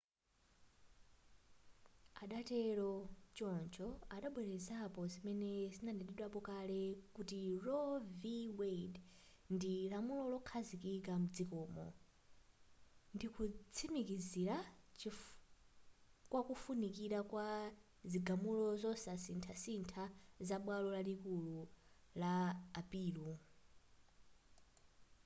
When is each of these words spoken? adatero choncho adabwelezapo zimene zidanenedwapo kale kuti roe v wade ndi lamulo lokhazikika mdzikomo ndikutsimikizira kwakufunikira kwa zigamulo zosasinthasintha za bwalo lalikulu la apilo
adatero 2.23 2.91
choncho 3.37 3.87
adabwelezapo 4.15 5.01
zimene 5.13 5.51
zidanenedwapo 5.73 6.39
kale 6.49 6.81
kuti 7.15 7.39
roe 7.65 7.93
v 8.21 8.21
wade 8.59 8.99
ndi 9.55 9.73
lamulo 9.91 10.23
lokhazikika 10.33 11.13
mdzikomo 11.21 11.85
ndikutsimikizira 13.15 14.57
kwakufunikira 16.29 17.19
kwa 17.31 17.47
zigamulo 18.11 18.67
zosasinthasintha 18.81 20.03
za 20.47 20.55
bwalo 20.63 20.87
lalikulu 20.95 21.59
la 22.21 22.33
apilo 22.79 23.29